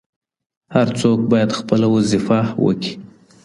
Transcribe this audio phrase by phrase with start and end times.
[0.75, 2.93] هر څوک باید خپله وظیفه وکي.